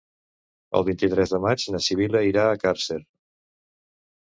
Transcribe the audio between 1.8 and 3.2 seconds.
Sibil·la irà a Càrcer.